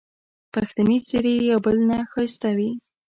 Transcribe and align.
پښتني 0.53 0.97
څېرې 1.07 1.33
یو 1.51 1.59
بل 1.65 1.77
نه 1.89 1.97
ښایسته 2.11 2.49
وې 2.57 2.69